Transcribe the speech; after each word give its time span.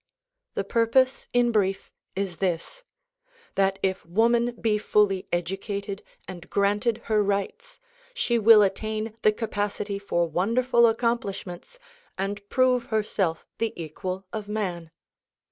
The 0.55 0.63
purpose, 0.63 1.27
in 1.31 1.51
brief, 1.51 1.91
is 2.15 2.37
this— 2.37 2.83
that 3.53 3.77
if 3.83 4.03
woman 4.03 4.55
be 4.59 4.79
fully 4.79 5.27
educated 5.31 6.01
and 6.27 6.49
granted 6.49 7.03
her 7.05 7.21
rights, 7.23 7.79
she 8.15 8.39
will 8.39 8.63
attain 8.63 9.15
the 9.21 9.31
capacity 9.31 9.99
for 9.99 10.27
wonderful 10.27 10.87
accomplishments 10.87 11.77
and 12.17 12.49
prove 12.49 12.85
herself 12.87 13.45
the 13.59 13.73
equal 13.79 14.25
of 14.33 14.47
man. 14.47 14.89